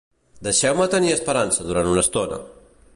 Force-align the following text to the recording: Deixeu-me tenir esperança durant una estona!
Deixeu-me 0.47 0.87
tenir 0.95 1.13
esperança 1.17 1.67
durant 1.69 1.93
una 1.93 2.07
estona! 2.09 2.43